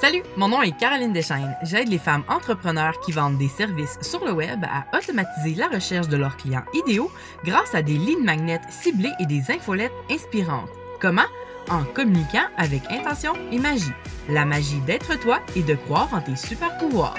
[0.00, 1.56] Salut, mon nom est Caroline Deschaines.
[1.62, 6.08] J'aide les femmes entrepreneurs qui vendent des services sur le web à automatiser la recherche
[6.08, 7.10] de leurs clients idéaux
[7.44, 10.68] grâce à des lignes magnètes ciblées et des infolettes inspirantes.
[11.00, 11.22] Comment?
[11.70, 13.94] En communiquant avec intention et magie.
[14.28, 17.16] La magie d'être toi et de croire en tes super pouvoirs.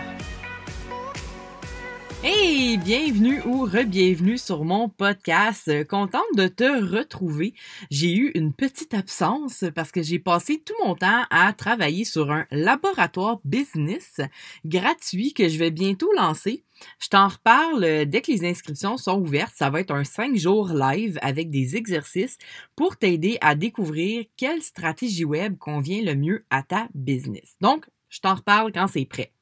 [2.27, 5.85] Hey, bienvenue ou re-bienvenue sur mon podcast.
[5.85, 7.53] Contente de te retrouver.
[7.91, 12.31] J'ai eu une petite absence parce que j'ai passé tout mon temps à travailler sur
[12.31, 14.21] un laboratoire business
[14.65, 16.63] gratuit que je vais bientôt lancer.
[16.97, 19.53] Je t'en reparle dès que les inscriptions sont ouvertes.
[19.55, 22.39] Ça va être un 5 jours live avec des exercices
[22.75, 27.55] pour t'aider à découvrir quelle stratégie web convient le mieux à ta business.
[27.61, 29.34] Donc, je t'en reparle quand c'est prêt.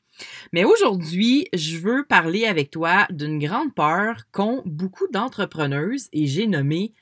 [0.51, 6.47] Mais aujourd'hui, je veux parler avec toi d'une grande peur qu'ont beaucoup d'entrepreneuses et j'ai
[6.47, 6.93] nommé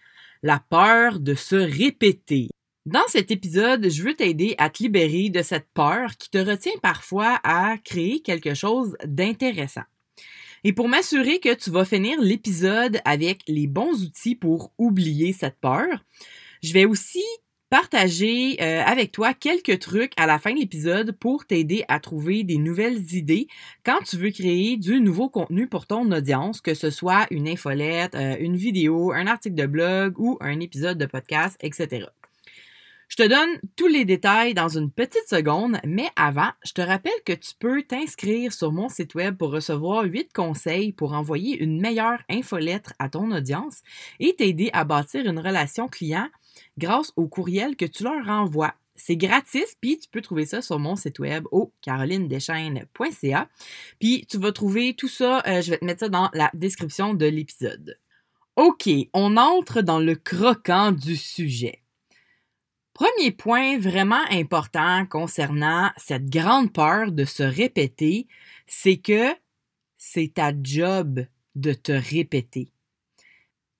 [0.43, 2.49] la peur de se répéter.
[2.85, 6.71] Dans cet épisode, je veux t'aider à te libérer de cette peur qui te retient
[6.81, 9.83] parfois à créer quelque chose d'intéressant.
[10.63, 15.59] Et pour m'assurer que tu vas finir l'épisode avec les bons outils pour oublier cette
[15.59, 16.03] peur,
[16.63, 17.23] je vais aussi
[17.71, 22.43] partager euh, avec toi quelques trucs à la fin de l'épisode pour t'aider à trouver
[22.43, 23.47] des nouvelles idées
[23.85, 28.13] quand tu veux créer du nouveau contenu pour ton audience, que ce soit une infolette,
[28.15, 32.07] euh, une vidéo, un article de blog ou un épisode de podcast, etc.
[33.07, 37.11] Je te donne tous les détails dans une petite seconde, mais avant, je te rappelle
[37.25, 41.79] que tu peux t'inscrire sur mon site web pour recevoir 8 conseils pour envoyer une
[41.81, 43.81] meilleure infolettre à ton audience
[44.19, 46.27] et t'aider à bâtir une relation client
[46.77, 48.73] grâce au courriel que tu leur envoies.
[48.95, 53.49] C'est gratis, puis tu peux trouver ça sur mon site web au carolinedeschaines.ca.
[53.99, 57.13] Puis tu vas trouver tout ça, euh, je vais te mettre ça dans la description
[57.13, 57.97] de l'épisode.
[58.57, 61.81] OK, on entre dans le croquant du sujet.
[62.93, 68.27] Premier point vraiment important concernant cette grande peur de se répéter,
[68.67, 69.33] c'est que
[69.97, 72.71] c'est ta job de te répéter.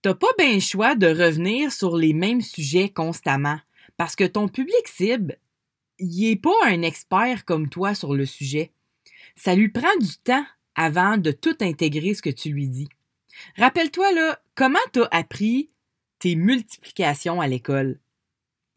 [0.02, 3.60] T'as pas bien choix de revenir sur les mêmes sujets constamment
[3.98, 5.38] parce que ton public cible,
[6.00, 8.72] il est pas un expert comme toi sur le sujet.
[9.36, 12.90] Ça lui prend du temps avant de tout intégrer ce que tu lui dis.
[13.58, 15.70] Rappelle-toi là, comment t'as appris
[16.18, 18.00] tes multiplications à l'école?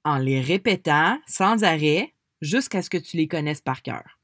[0.04, 2.12] En les répétant sans arrêt
[2.42, 4.18] jusqu'à ce que tu les connaisses par cœur.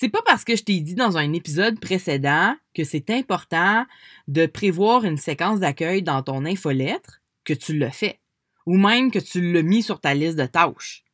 [0.00, 3.84] C'est pas parce que je t'ai dit dans un épisode précédent que c'est important
[4.28, 8.18] de prévoir une séquence d'accueil dans ton infolettre que tu le fais,
[8.64, 11.04] ou même que tu l'as mis sur ta liste de tâches.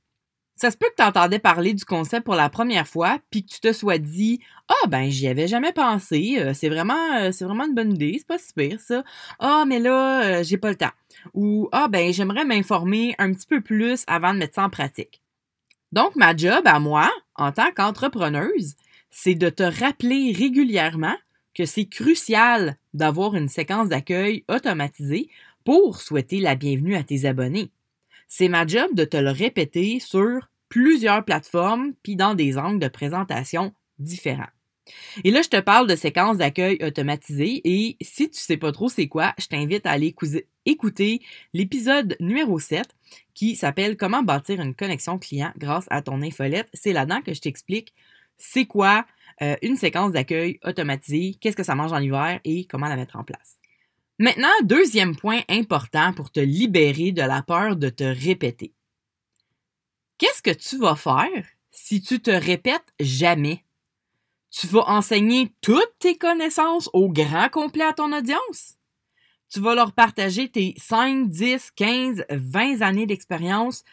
[0.54, 3.54] Ça se peut que tu entendais parler du concept pour la première fois, puis que
[3.54, 4.38] tu te sois dit
[4.68, 8.14] Ah ben j'y avais jamais pensé, euh, c'est vraiment euh, c'est vraiment une bonne idée,
[8.18, 9.02] c'est pas si pire ça.
[9.40, 10.92] Ah mais là euh, j'ai pas le temps.
[11.34, 15.24] Ou Ah ben j'aimerais m'informer un petit peu plus avant de mettre ça en pratique.
[15.92, 18.74] Donc, ma job à moi, en tant qu'entrepreneuse,
[19.10, 21.16] c'est de te rappeler régulièrement
[21.54, 25.28] que c'est crucial d'avoir une séquence d'accueil automatisée
[25.64, 27.70] pour souhaiter la bienvenue à tes abonnés.
[28.28, 32.88] C'est ma job de te le répéter sur plusieurs plateformes puis dans des angles de
[32.88, 34.50] présentation différents.
[35.24, 38.88] Et là, je te parle de séquences d'accueil automatisées et si tu sais pas trop
[38.88, 40.14] c'est quoi, je t'invite à aller
[40.64, 41.22] écouter
[41.54, 42.86] l'épisode numéro 7
[43.36, 46.68] qui s'appelle Comment bâtir une connexion client grâce à ton infolette.
[46.72, 47.94] C'est là-dedans que je t'explique
[48.38, 49.06] c'est quoi
[49.42, 53.16] euh, une séquence d'accueil automatisée, qu'est-ce que ça mange en hiver et comment la mettre
[53.16, 53.58] en place.
[54.18, 58.72] Maintenant, deuxième point important pour te libérer de la peur de te répéter.
[60.18, 63.64] Qu'est-ce que tu vas faire si tu te répètes jamais?
[64.50, 68.75] Tu vas enseigner toutes tes connaissances au grand complet à ton audience?
[69.48, 73.84] Tu vas leur partager tes 5, 10, 15, 20 années d'expérience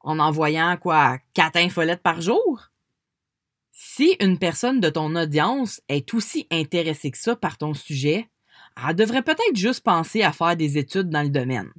[0.00, 2.70] en envoyant quoi, 4 infolettes par jour?
[3.72, 8.28] Si une personne de ton audience est aussi intéressée que ça par ton sujet,
[8.76, 11.72] elle devrait peut-être juste penser à faire des études dans le domaine.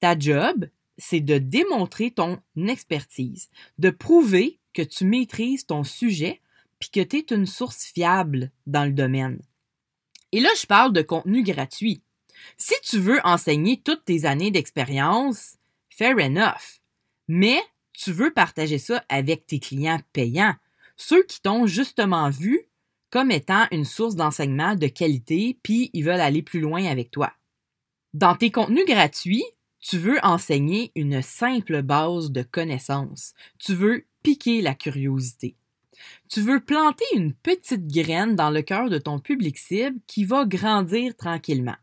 [0.00, 0.66] Ta job,
[0.98, 6.40] c'est de démontrer ton expertise, de prouver que tu maîtrises ton sujet
[6.78, 9.40] puis que tu es une source fiable dans le domaine.
[10.32, 12.02] Et là, je parle de contenu gratuit.
[12.56, 15.56] Si tu veux enseigner toutes tes années d'expérience,
[15.90, 16.80] fair enough.
[17.28, 17.60] Mais
[17.92, 20.54] tu veux partager ça avec tes clients payants,
[20.96, 22.66] ceux qui t'ont justement vu
[23.10, 27.32] comme étant une source d'enseignement de qualité, puis ils veulent aller plus loin avec toi.
[28.14, 29.44] Dans tes contenus gratuits,
[29.80, 33.34] tu veux enseigner une simple base de connaissances.
[33.58, 35.56] Tu veux piquer la curiosité.
[36.28, 40.46] Tu veux planter une petite graine dans le cœur de ton public cible qui va
[40.46, 41.76] grandir tranquillement.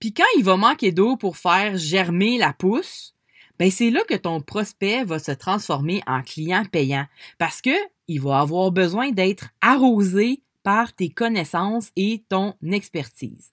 [0.00, 3.14] Puis quand il va manquer d'eau pour faire germer la pousse,
[3.58, 7.06] ben c'est là que ton prospect va se transformer en client payant
[7.38, 7.70] parce que
[8.06, 13.52] il va avoir besoin d'être arrosé par tes connaissances et ton expertise.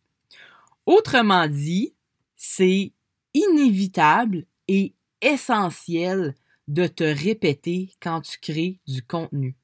[0.86, 1.94] Autrement dit,
[2.36, 2.92] c'est
[3.34, 6.36] inévitable et essentiel
[6.68, 9.56] de te répéter quand tu crées du contenu.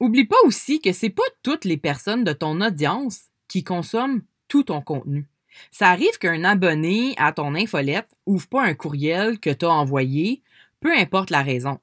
[0.00, 4.64] Oublie pas aussi que c'est pas toutes les personnes de ton audience qui consomment tout
[4.64, 5.26] ton contenu.
[5.70, 10.42] Ça arrive qu'un abonné à ton infolette ouvre pas un courriel que tu as envoyé,
[10.80, 11.78] peu importe la raison.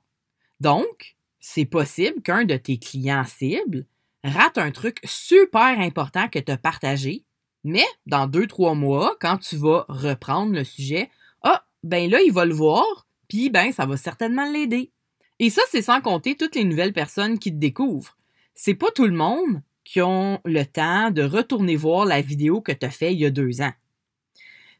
[0.59, 3.85] Donc, c'est possible qu'un de tes clients cibles
[4.23, 7.25] rate un truc super important que tu as partagé,
[7.63, 11.09] mais dans deux, trois mois, quand tu vas reprendre le sujet,
[11.41, 14.91] ah, ben là, il va le voir, puis ben, ça va certainement l'aider.
[15.39, 18.17] Et ça, c'est sans compter toutes les nouvelles personnes qui te découvrent.
[18.53, 19.61] C'est pas tout le monde
[20.01, 23.31] ont le temps de retourner voir la vidéo que tu as fait il y a
[23.31, 23.73] deux ans.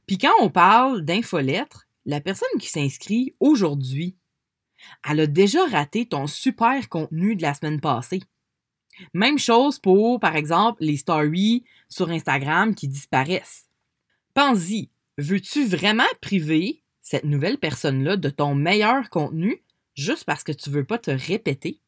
[0.08, 4.16] Puis quand on parle d'infolettre, la personne qui s'inscrit aujourd'hui,
[5.10, 8.22] elle a déjà raté ton super contenu de la semaine passée.
[9.14, 13.70] Même chose pour, par exemple, les stories sur Instagram qui disparaissent.
[14.34, 19.64] Pense-y, veux-tu vraiment priver cette nouvelle personne-là de ton meilleur contenu
[19.96, 21.80] juste parce que tu veux pas te répéter?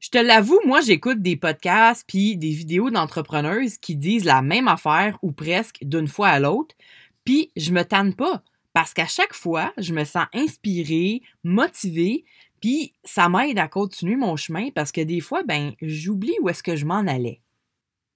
[0.00, 4.68] Je te l'avoue, moi, j'écoute des podcasts puis des vidéos d'entrepreneuses qui disent la même
[4.68, 6.76] affaire ou presque d'une fois à l'autre,
[7.24, 8.42] puis je me tanne pas
[8.72, 12.24] parce qu'à chaque fois, je me sens inspirée, motivée,
[12.60, 16.62] puis ça m'aide à continuer mon chemin parce que des fois, ben, j'oublie où est-ce
[16.62, 17.40] que je m'en allais.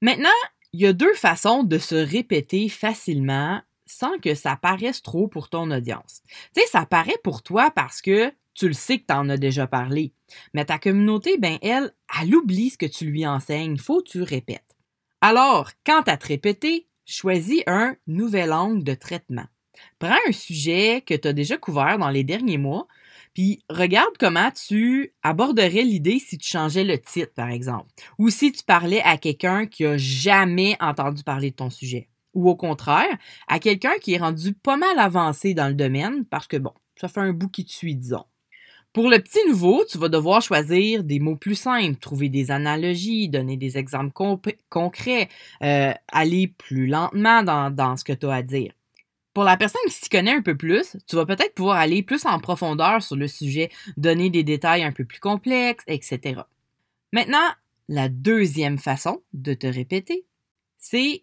[0.01, 0.29] Maintenant,
[0.73, 5.49] il y a deux façons de se répéter facilement sans que ça paraisse trop pour
[5.49, 6.23] ton audience.
[6.55, 9.37] Tu sais, ça paraît pour toi parce que tu le sais que tu en as
[9.37, 10.13] déjà parlé.
[10.55, 13.79] Mais ta communauté, ben elle, elle oublie ce que tu lui enseignes.
[13.79, 14.77] Faut que tu répètes.
[15.21, 19.47] Alors, quand à te répéter, choisis un nouvel angle de traitement.
[19.99, 22.87] Prends un sujet que tu as déjà couvert dans les derniers mois,
[23.35, 27.87] puis regarde comment tu aborderais l'idée si tu changeais le titre, par exemple,
[28.19, 32.49] ou si tu parlais à quelqu'un qui a jamais entendu parler de ton sujet, ou
[32.49, 33.17] au contraire,
[33.49, 37.09] à quelqu'un qui est rendu pas mal avancé dans le domaine parce que bon, ça
[37.09, 38.25] fait un bout qui te suit, disons.
[38.93, 43.31] Pour le petit nouveau, tu vas devoir choisir des mots plus simples, trouver des analogies,
[43.31, 44.13] donner des exemples
[44.69, 45.29] concrets,
[45.63, 48.73] euh, aller plus lentement dans, dans ce que tu as à dire.
[49.33, 52.27] Pour la personne qui s'y connaît un peu plus, tu vas peut-être pouvoir aller plus
[52.27, 56.43] en profondeur sur le sujet, donner des détails un peu plus complexes, etc.
[57.13, 57.49] Maintenant,
[57.89, 60.27] la deuxième façon de te répéter,
[60.77, 61.23] c'est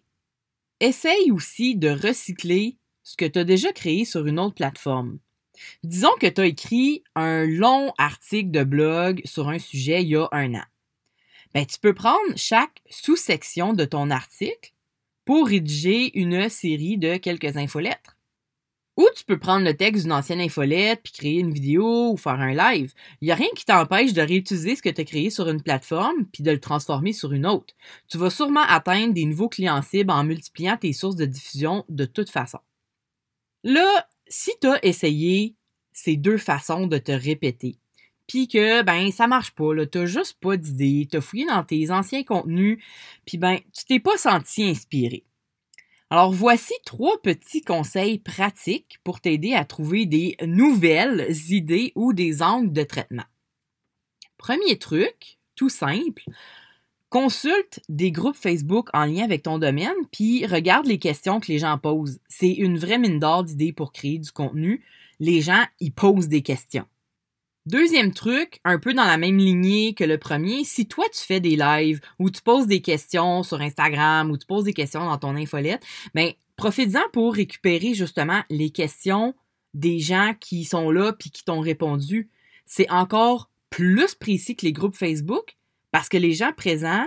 [0.80, 5.18] essaye aussi de recycler ce que tu as déjà créé sur une autre plateforme.
[5.82, 10.16] Disons que tu as écrit un long article de blog sur un sujet il y
[10.16, 10.64] a un an.
[11.54, 14.72] Ben, tu peux prendre chaque sous-section de ton article
[15.24, 18.16] pour rédiger une série de quelques infolettres.
[18.96, 22.40] Ou tu peux prendre le texte d'une ancienne infolette puis créer une vidéo ou faire
[22.40, 22.92] un live.
[23.20, 25.62] Il n'y a rien qui t'empêche de réutiliser ce que tu as créé sur une
[25.62, 27.74] plateforme puis de le transformer sur une autre.
[28.08, 32.04] Tu vas sûrement atteindre des nouveaux clients cibles en multipliant tes sources de diffusion de
[32.04, 32.58] toute façon.
[33.64, 35.56] Là, si tu as essayé
[35.92, 37.76] ces deux façons de te répéter,
[38.26, 41.90] puis que ben ça marche pas, là, t'as juste pas d'idée, t'as fouillé dans tes
[41.90, 42.82] anciens contenus,
[43.26, 45.24] puis ben tu t'es pas senti inspiré.
[46.10, 52.42] Alors voici trois petits conseils pratiques pour t'aider à trouver des nouvelles idées ou des
[52.42, 53.26] angles de traitement.
[54.38, 56.24] Premier truc, tout simple,
[57.10, 61.58] Consulte des groupes Facebook en lien avec ton domaine, puis regarde les questions que les
[61.58, 62.20] gens posent.
[62.28, 64.84] C'est une vraie mine d'or d'idées pour créer du contenu.
[65.18, 66.86] Les gens y posent des questions.
[67.66, 71.40] Deuxième truc, un peu dans la même lignée que le premier, si toi tu fais
[71.40, 75.18] des lives ou tu poses des questions sur Instagram ou tu poses des questions dans
[75.18, 75.82] ton infolette,
[76.14, 79.34] ben profites-en pour récupérer justement les questions
[79.74, 82.30] des gens qui sont là puis qui t'ont répondu.
[82.66, 85.56] C'est encore plus précis que les groupes Facebook
[85.92, 87.06] parce que les gens présents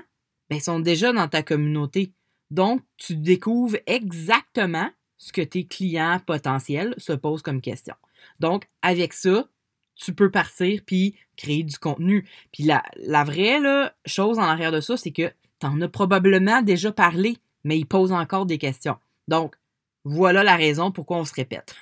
[0.50, 2.14] ben, sont déjà dans ta communauté.
[2.52, 7.96] Donc, tu découvres exactement ce que tes clients potentiels se posent comme question.
[8.40, 9.48] Donc, avec ça,
[9.96, 12.28] tu peux partir puis créer du contenu.
[12.52, 12.84] Puis la,
[13.24, 13.60] vraie
[14.06, 17.86] chose en arrière de ça, c'est que tu en as probablement déjà parlé, mais ils
[17.86, 18.98] posent encore des questions.
[19.28, 19.56] Donc,
[20.04, 21.76] voilà la raison pourquoi on se répète.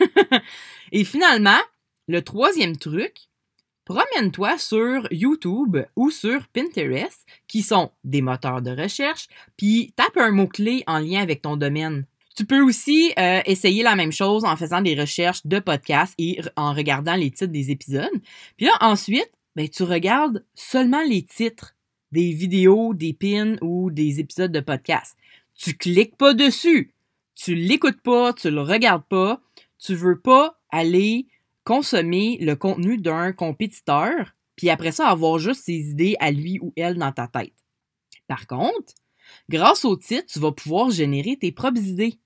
[0.92, 1.60] Et finalement,
[2.08, 3.30] le troisième truc,
[3.86, 10.32] promène-toi sur YouTube ou sur Pinterest, qui sont des moteurs de recherche, puis tape un
[10.32, 12.06] mot-clé en lien avec ton domaine.
[12.36, 16.40] Tu peux aussi euh, essayer la même chose en faisant des recherches de podcasts et
[16.56, 18.22] en regardant les titres des épisodes.
[18.56, 21.76] Puis là, ensuite, ben, tu regardes seulement les titres
[22.12, 25.18] des vidéos, des pins ou des épisodes de podcast.
[25.56, 26.94] Tu cliques pas dessus.
[27.36, 29.42] Tu l'écoutes pas, tu le regardes pas.
[29.78, 31.28] Tu veux pas aller
[31.64, 36.74] consommer le contenu d'un compétiteur, puis après ça, avoir juste ses idées à lui ou
[36.76, 37.54] elle dans ta tête.
[38.28, 38.94] Par contre,
[39.50, 42.20] grâce au titre, tu vas pouvoir générer tes propres idées.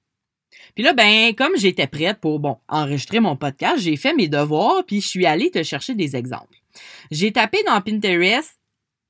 [0.74, 4.86] Puis là, ben, comme j'étais prête pour, bon, enregistrer mon podcast, j'ai fait mes devoirs,
[4.86, 6.62] puis je suis allée te chercher des exemples.
[7.12, 8.58] J'ai tapé dans Pinterest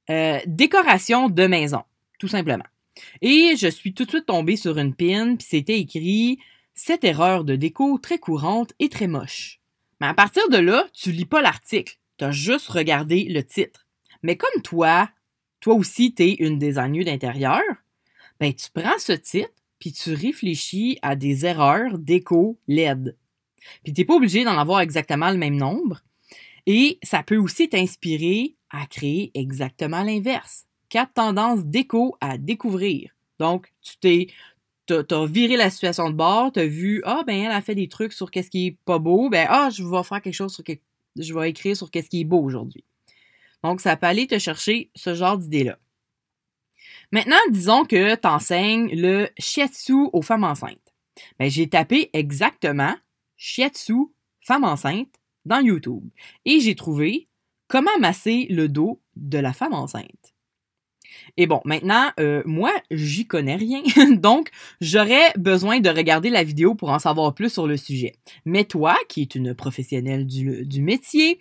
[0.10, 1.84] euh, décoration de maison,
[2.20, 2.66] tout simplement.
[3.22, 6.40] Et je suis tout de suite tombée sur une pin, puis c'était écrit
[6.74, 9.60] cette erreur de déco très courante et très moche.
[10.00, 13.88] Mais à partir de là, tu lis pas l'article, tu as juste regardé le titre.
[14.24, 15.10] Mais comme toi,
[15.60, 17.62] toi aussi t'es une designer d'intérieur,
[18.40, 23.18] ben tu prends ce titre puis tu réfléchis à des erreurs déco LED.
[23.84, 26.02] Puis t'es pas obligé d'en avoir exactement le même nombre.
[26.66, 30.66] Et ça peut aussi t'inspirer à créer exactement l'inverse.
[30.90, 33.12] Quatre tendances déco à découvrir.
[33.40, 34.28] Donc, tu t'es,
[34.86, 38.14] t'as, viré la situation de bord, t'as vu, ah, ben, elle a fait des trucs
[38.14, 40.84] sur qu'est-ce qui est pas beau, ben, ah, je vais faire quelque chose sur quelque,
[41.18, 42.84] je vais écrire sur qu'est-ce qui est beau aujourd'hui.
[43.64, 45.80] Donc, ça peut aller te chercher ce genre d'idée-là.
[47.12, 50.94] Maintenant, disons que tu enseignes le shiatsu aux femmes enceintes.
[51.40, 52.94] Ben, j'ai tapé exactement
[53.38, 53.94] shiatsu
[54.42, 55.14] femme enceinte
[55.46, 56.04] dans YouTube
[56.46, 57.28] et j'ai trouvé
[57.68, 60.35] comment masser le dos de la femme enceinte.
[61.38, 63.82] Et bon, maintenant, euh, moi, j'y connais rien,
[64.16, 64.50] donc
[64.80, 68.14] j'aurais besoin de regarder la vidéo pour en savoir plus sur le sujet.
[68.46, 71.40] Mais toi, qui es une professionnelle du, du métier,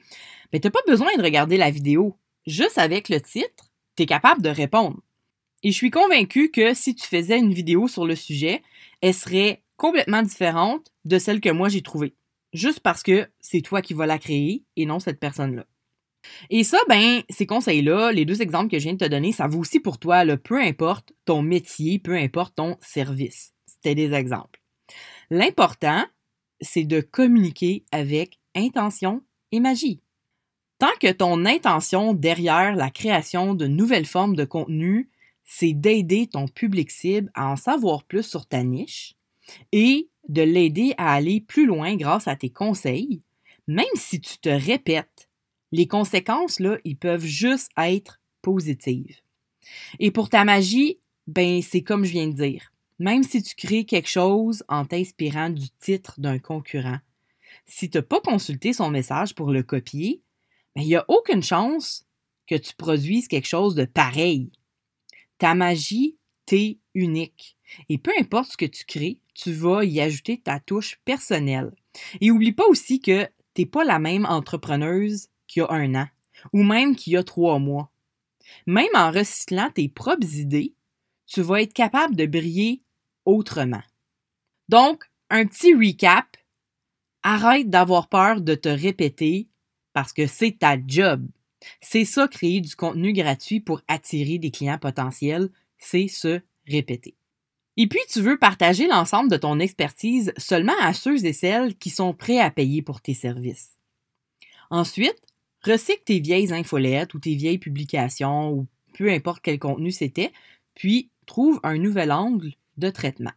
[0.53, 2.17] ben, t'as pas besoin de regarder la vidéo.
[2.47, 5.01] Juste avec le titre, tu es capable de répondre.
[5.63, 8.63] Et je suis convaincue que si tu faisais une vidéo sur le sujet,
[9.01, 12.15] elle serait complètement différente de celle que moi j'ai trouvée.
[12.53, 15.67] Juste parce que c'est toi qui vas la créer et non cette personne-là.
[16.51, 19.47] Et ça, ben, ces conseils-là, les deux exemples que je viens de te donner, ça
[19.47, 23.53] vaut aussi pour toi, peu importe ton métier, peu importe ton service.
[23.67, 24.61] C'était des exemples.
[25.31, 26.05] L'important,
[26.61, 30.01] c'est de communiquer avec intention et magie.
[30.79, 35.11] Tant que ton intention derrière la création de nouvelles formes de contenu,
[35.45, 39.15] c'est d'aider ton public cible à en savoir plus sur ta niche
[39.73, 43.23] et de l'aider à aller plus loin grâce à tes conseils,
[43.67, 45.29] même si tu te répètes
[45.75, 49.19] les conséquences, là, ils peuvent juste être positives.
[49.99, 52.73] Et pour ta magie, ben, c'est comme je viens de dire.
[53.01, 57.01] Même si tu crées quelque chose en t'inspirant du titre d'un concurrent,
[57.67, 60.23] si tu n'as pas consulté son message pour le copier,
[60.77, 62.07] ben, il n'y a aucune chance
[62.47, 64.53] que tu produises quelque chose de pareil.
[65.39, 66.17] Ta magie,
[66.47, 67.57] t'es unique.
[67.89, 71.73] Et peu importe ce que tu crées, tu vas y ajouter ta touche personnelle.
[72.21, 76.09] Et oublie pas aussi que t'es pas la même entrepreneuse qu'il y a un an,
[76.53, 77.91] ou même qu'il y a trois mois.
[78.67, 80.75] Même en recyclant tes propres idées,
[81.27, 82.83] tu vas être capable de briller
[83.25, 83.83] autrement.
[84.69, 86.27] Donc, un petit recap.
[87.23, 89.49] Arrête d'avoir peur de te répéter
[89.95, 91.27] parce que c'est ta job.
[91.81, 97.15] C'est ça, créer du contenu gratuit pour attirer des clients potentiels, c'est se répéter.
[97.79, 101.89] Et puis, tu veux partager l'ensemble de ton expertise seulement à ceux et celles qui
[101.89, 103.79] sont prêts à payer pour tes services.
[104.69, 105.34] Ensuite,
[105.65, 108.67] recycle tes vieilles infolettes ou tes vieilles publications ou
[108.97, 110.33] peu importe quel contenu c'était,
[110.75, 113.33] puis trouve un nouvel angle de traitement.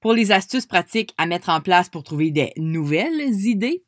[0.00, 3.82] Pour les astuces pratiques à mettre en place pour trouver des nouvelles idées,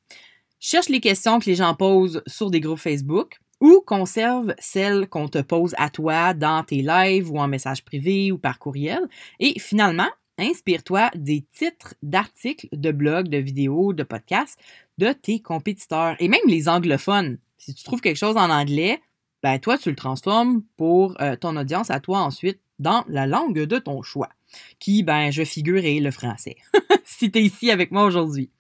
[0.59, 5.29] cherche les questions que les gens posent sur des groupes Facebook ou conserve celles qu'on
[5.29, 9.09] te pose à toi dans tes lives ou en message privé ou par courriel.
[9.41, 10.09] Et finalement,
[10.39, 14.59] inspire-toi des titres d'articles, de blogs, de vidéos, de podcasts
[14.99, 17.39] de tes compétiteurs et même les anglophones.
[17.59, 19.01] Si tu trouves quelque chose en anglais,
[19.43, 23.61] ben toi, tu le transformes pour euh, ton audience à toi ensuite dans la langue
[23.61, 24.31] de ton choix,
[24.79, 26.57] qui, ben, je figure est le français,
[27.05, 28.51] si tu es ici avec moi aujourd'hui.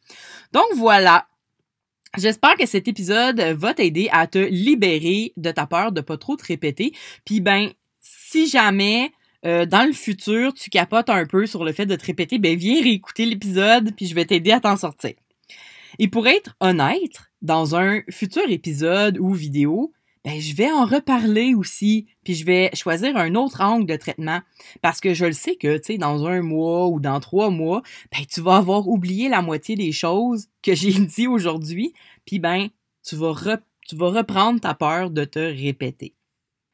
[0.53, 1.27] Donc voilà,
[2.17, 6.37] J'espère que cet épisode va t'aider à te libérer de ta peur de pas trop
[6.37, 6.93] te répéter.
[7.27, 9.13] Puis ben, si jamais
[9.45, 12.57] euh, dans le futur tu capotes un peu sur le fait de te répéter, ben
[12.57, 15.13] viens réécouter l'épisode puis je vais t'aider à t'en sortir.
[15.99, 19.93] Et pour être honnête, dans un futur épisode ou vidéo,
[20.25, 24.41] ben, je vais en reparler aussi, puis je vais choisir un autre angle de traitement
[24.83, 27.83] parce que je le sais que, tu sais, dans un mois ou dans trois mois,
[28.13, 31.95] ben, tu vas avoir oublié la moitié des choses que j'ai dit aujourd'hui,
[32.27, 32.69] puis ben,
[33.03, 33.35] tu vas,
[33.87, 36.15] tu vas reprendre ta peur de te répéter.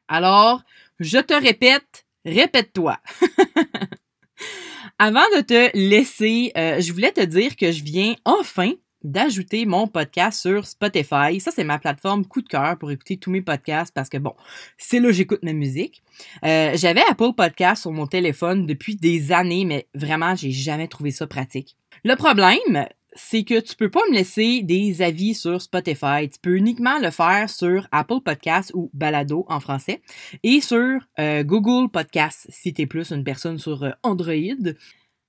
[0.07, 0.63] Alors,
[0.99, 2.99] je te répète, répète-toi.
[4.99, 8.73] Avant de te laisser, euh, je voulais te dire que je viens enfin
[9.05, 11.39] d'ajouter mon podcast sur Spotify.
[11.39, 14.33] Ça, c'est ma plateforme coup de cœur pour écouter tous mes podcasts parce que, bon,
[14.77, 16.03] c'est là que j'écoute ma musique.
[16.43, 21.11] Euh, J'avais Apple Podcast sur mon téléphone depuis des années, mais vraiment, j'ai jamais trouvé
[21.11, 21.77] ça pratique.
[22.03, 26.29] Le problème, c'est que tu peux pas me laisser des avis sur Spotify.
[26.31, 30.01] Tu peux uniquement le faire sur Apple Podcasts ou Balado en français
[30.43, 34.73] et sur euh, Google Podcasts si tu es plus une personne sur euh, Android.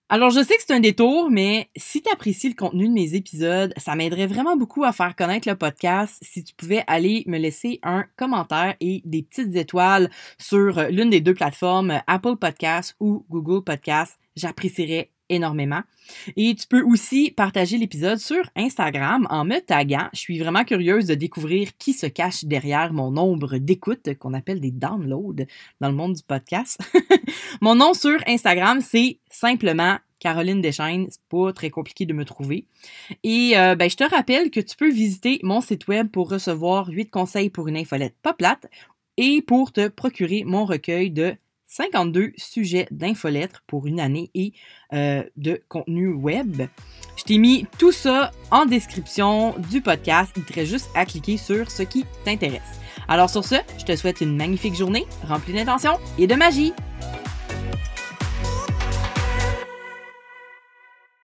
[0.09, 3.15] Alors, je sais que c'est un détour, mais si tu apprécies le contenu de mes
[3.15, 7.39] épisodes, ça m'aiderait vraiment beaucoup à faire connaître le podcast si tu pouvais aller me
[7.39, 10.09] laisser un commentaire et des petites étoiles
[10.39, 14.17] sur euh, l'une des deux plateformes, Apple Podcasts ou Google Podcasts.
[14.37, 15.83] J'apprécierais énormément.
[16.37, 20.09] Et tu peux aussi partager l'épisode sur Instagram en me taguant.
[20.13, 24.61] Je suis vraiment curieuse de découvrir qui se cache derrière mon nombre d'écoutes qu'on appelle
[24.61, 25.45] des downloads
[25.81, 26.79] dans le monde du podcast.
[27.61, 31.07] mon nom sur Instagram, c'est simplement Caroline Deschaines.
[31.11, 32.67] C'est pas très compliqué de me trouver.
[33.23, 36.89] Et euh, ben, je te rappelle que tu peux visiter mon site web pour recevoir
[36.89, 38.67] 8 conseils pour une infolette pas plate
[39.17, 41.35] et pour te procurer mon recueil de
[41.77, 44.53] 52 sujets d'infolettres pour une année et
[44.95, 46.63] euh, de contenu web.
[47.17, 50.33] Je t'ai mis tout ça en description du podcast.
[50.37, 52.81] Il te reste juste à cliquer sur ce qui t'intéresse.
[53.09, 56.73] Alors sur ce, je te souhaite une magnifique journée remplie d'intention et de magie.